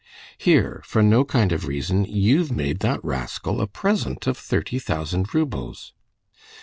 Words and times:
Here, 0.39 0.81
for 0.83 1.03
no 1.03 1.23
kind 1.23 1.51
of 1.51 1.67
reason, 1.67 2.05
you've 2.05 2.51
made 2.51 2.79
that 2.79 2.99
rascal 3.03 3.61
a 3.61 3.67
present 3.67 4.25
of 4.25 4.35
thirty 4.35 4.79
thousand 4.79 5.31
roubles." 5.35 5.93